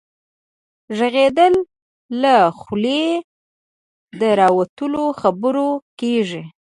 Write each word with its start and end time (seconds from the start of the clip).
ږغيدل 0.97 1.53
له 2.21 2.35
خولې 2.59 3.05
د 4.19 4.21
راوتلو 4.41 5.03
خبرو 5.21 5.67
کيږي. 5.99 6.43